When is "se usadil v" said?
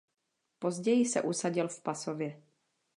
1.05-1.81